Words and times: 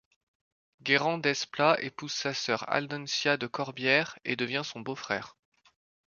Guérant 0.81 1.19
dez 1.19 1.45
Pla 1.51 1.77
épouse 1.79 2.11
sa 2.13 2.33
sœur 2.33 2.67
Aldencia 2.67 3.37
de 3.37 3.45
Corbière 3.45 4.17
et 4.25 4.35
devient 4.35 4.63
son 4.65 4.79
beau-frère. 4.79 5.35